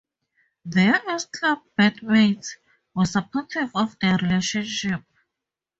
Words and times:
Their 0.65 0.95
S 1.11 1.25
Club 1.25 1.59
bandmates 1.77 2.55
were 2.95 3.05
supportive 3.05 3.69
of 3.75 3.99
the 3.99 4.17
relationship. 4.19 5.03